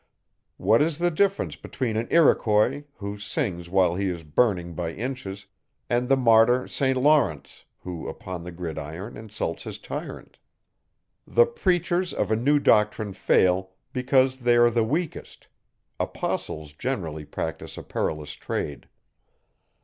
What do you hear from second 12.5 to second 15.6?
doctrine fail, because they are the weakest;